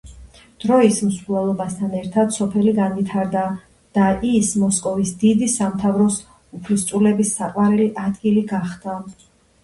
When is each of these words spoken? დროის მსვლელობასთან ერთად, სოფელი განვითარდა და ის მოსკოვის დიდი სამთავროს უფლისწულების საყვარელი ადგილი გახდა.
დროის 0.63 0.99
მსვლელობასთან 1.07 1.91
ერთად, 1.97 2.31
სოფელი 2.37 2.71
განვითარდა 2.77 3.43
და 3.97 4.05
ის 4.29 4.49
მოსკოვის 4.61 5.11
დიდი 5.25 5.49
სამთავროს 5.57 6.17
უფლისწულების 6.61 7.35
საყვარელი 7.41 7.87
ადგილი 8.05 8.43
გახდა. 8.53 8.97